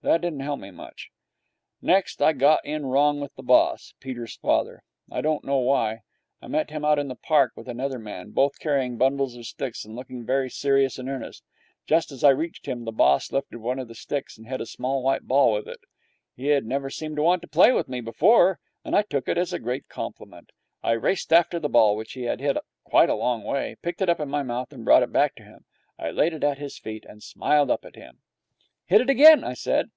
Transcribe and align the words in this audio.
That 0.00 0.20
didn't 0.20 0.38
help 0.40 0.60
me 0.60 0.70
much. 0.70 1.10
Next, 1.82 2.22
I 2.22 2.32
got 2.32 2.64
in 2.64 2.86
wrong 2.86 3.18
with 3.18 3.34
the 3.34 3.42
boss, 3.42 3.94
Peter's 3.98 4.36
father. 4.36 4.84
I 5.10 5.20
don't 5.20 5.42
know 5.44 5.58
why. 5.58 6.02
I 6.40 6.46
met 6.46 6.70
him 6.70 6.84
out 6.84 7.00
in 7.00 7.08
the 7.08 7.16
park 7.16 7.50
with 7.56 7.66
another 7.68 7.98
man, 7.98 8.30
both 8.30 8.60
carrying 8.60 8.96
bundles 8.96 9.34
of 9.34 9.44
sticks 9.44 9.84
and 9.84 9.96
looking 9.96 10.24
very 10.24 10.50
serious 10.50 11.00
and 11.00 11.08
earnest. 11.08 11.42
Just 11.84 12.12
as 12.12 12.22
I 12.22 12.30
reached 12.30 12.66
him, 12.66 12.84
the 12.84 12.92
boss 12.92 13.32
lifted 13.32 13.58
one 13.58 13.80
of 13.80 13.88
the 13.88 13.96
sticks 13.96 14.38
and 14.38 14.46
hit 14.46 14.60
a 14.60 14.66
small 14.66 15.02
white 15.02 15.26
ball 15.26 15.52
with 15.52 15.66
it. 15.66 15.80
He 16.36 16.46
had 16.46 16.64
never 16.64 16.90
seemed 16.90 17.16
to 17.16 17.22
want 17.24 17.42
to 17.42 17.48
play 17.48 17.72
with 17.72 17.88
me 17.88 18.00
before, 18.00 18.60
and 18.84 18.94
I 18.94 19.02
took 19.02 19.26
it 19.28 19.36
as 19.36 19.52
a 19.52 19.58
great 19.58 19.88
compliment. 19.88 20.52
I 20.80 20.92
raced 20.92 21.32
after 21.32 21.58
the 21.58 21.68
ball, 21.68 21.96
which 21.96 22.12
he 22.12 22.22
had 22.22 22.38
hit 22.38 22.56
quite 22.84 23.08
a 23.10 23.14
long 23.16 23.42
way, 23.42 23.74
picked 23.82 24.00
it 24.00 24.08
up 24.08 24.20
in 24.20 24.28
my 24.28 24.44
mouth, 24.44 24.72
and 24.72 24.84
brought 24.84 25.02
it 25.02 25.10
back 25.10 25.34
to 25.34 25.42
him. 25.42 25.64
I 25.98 26.12
laid 26.12 26.34
it 26.34 26.44
at 26.44 26.58
his 26.58 26.78
feet, 26.78 27.04
and 27.04 27.20
smiled 27.20 27.68
up 27.68 27.84
at 27.84 27.96
him. 27.96 28.20
'Hit 28.86 29.02
it 29.02 29.10
again,' 29.10 29.44
I 29.44 29.52
said. 29.52 29.90